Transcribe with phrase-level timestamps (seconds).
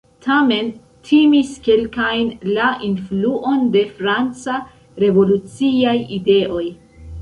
[0.25, 0.69] Tamen
[1.09, 4.59] timis kelkajn la influon de franca
[5.07, 6.69] revoluciaj ideoj.